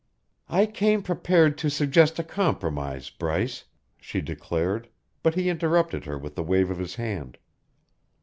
"I 0.49 0.65
came 0.65 1.03
prepared 1.03 1.59
to 1.59 1.69
suggest 1.69 2.17
a 2.17 2.23
compromise, 2.23 3.11
Bryce," 3.11 3.65
she 3.99 4.19
declared, 4.19 4.89
but 5.21 5.35
he 5.35 5.47
interrupted 5.47 6.05
her 6.05 6.17
with 6.17 6.35
a 6.39 6.43
wave 6.43 6.71
of 6.71 6.79
his 6.79 6.95
hand. 6.95 7.37